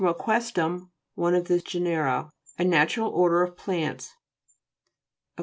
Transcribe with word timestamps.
equise'tttm, 0.03 0.89
one 1.13 1.35
of 1.35 1.47
the 1.47 1.59
genera. 1.59 2.31
A 2.57 2.63
natural 2.65 3.11
order 3.11 3.43
of 3.43 3.55
plants. 3.55 4.13
EQ. 5.37 5.39